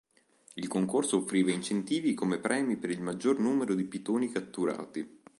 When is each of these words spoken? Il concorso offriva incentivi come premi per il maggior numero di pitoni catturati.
Il 0.55 0.67
concorso 0.67 1.17
offriva 1.17 1.51
incentivi 1.51 2.15
come 2.15 2.39
premi 2.39 2.75
per 2.77 2.89
il 2.89 3.03
maggior 3.03 3.37
numero 3.37 3.75
di 3.75 3.83
pitoni 3.83 4.31
catturati. 4.31 5.19